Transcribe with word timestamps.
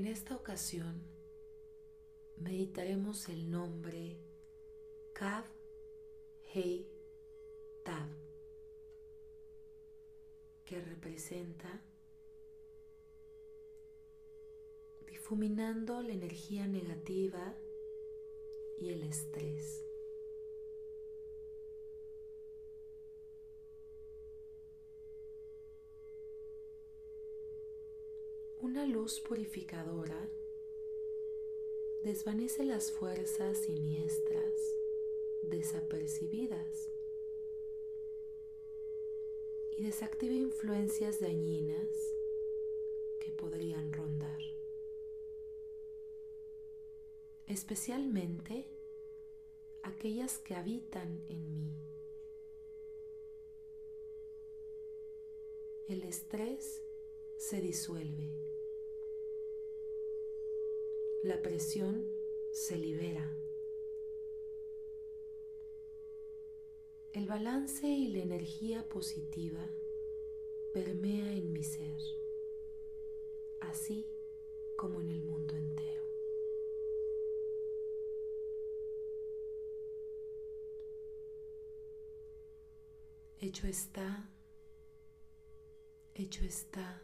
En 0.00 0.06
esta 0.06 0.34
ocasión 0.34 1.02
meditaremos 2.38 3.28
el 3.28 3.50
nombre 3.50 4.16
Kav 5.12 5.44
Hei 6.54 6.88
Tav 7.84 8.08
que 10.64 10.80
representa 10.80 11.82
difuminando 15.06 16.00
la 16.00 16.14
energía 16.14 16.66
negativa 16.66 17.54
y 18.78 18.88
el 18.88 19.02
estrés. 19.02 19.89
Una 28.70 28.86
luz 28.86 29.18
purificadora 29.18 30.30
desvanece 32.04 32.62
las 32.62 32.92
fuerzas 32.92 33.58
siniestras 33.58 34.54
desapercibidas 35.42 36.88
y 39.76 39.82
desactive 39.82 40.36
influencias 40.36 41.18
dañinas 41.18 42.14
que 43.18 43.32
podrían 43.32 43.92
rondar. 43.92 44.40
Especialmente 47.48 48.66
aquellas 49.82 50.38
que 50.38 50.54
habitan 50.54 51.24
en 51.28 51.56
mí. 51.56 51.74
El 55.88 56.04
estrés 56.04 56.84
se 57.36 57.60
disuelve. 57.60 58.59
La 61.22 61.42
presión 61.42 62.10
se 62.50 62.78
libera. 62.78 63.36
El 67.12 67.26
balance 67.26 67.86
y 67.86 68.08
la 68.08 68.20
energía 68.20 68.88
positiva 68.88 69.68
permea 70.72 71.32
en 71.32 71.52
mi 71.52 71.62
ser, 71.62 72.00
así 73.60 74.06
como 74.76 75.00
en 75.00 75.10
el 75.10 75.22
mundo 75.22 75.54
entero. 75.56 76.04
Hecho 83.40 83.66
está, 83.66 84.30
Hecho 86.14 86.44
está, 86.44 87.02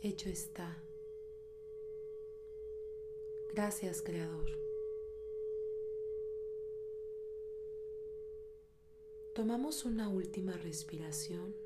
hecho 0.00 0.28
está. 0.28 0.87
Gracias, 3.60 4.02
Creador. 4.02 4.56
Tomamos 9.34 9.84
una 9.84 10.08
última 10.08 10.52
respiración. 10.58 11.56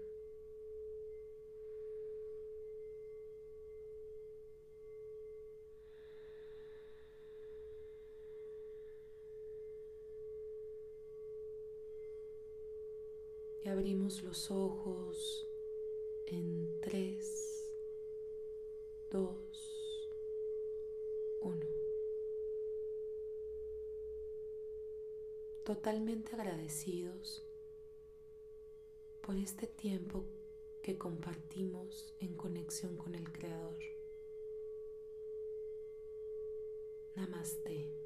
Y 13.62 13.68
abrimos 13.68 14.22
los 14.22 14.50
ojos 14.50 15.46
en 16.24 16.80
3, 16.80 17.70
2, 19.10 20.08
1. 21.42 21.82
Totalmente 25.72 26.34
agradecidos 26.34 27.42
por 29.22 29.36
este 29.36 29.66
tiempo 29.66 30.22
que 30.82 30.98
compartimos 30.98 32.14
en 32.20 32.34
conexión 32.36 32.98
con 32.98 33.14
el 33.14 33.32
Creador. 33.32 33.78
Namaste. 37.16 38.01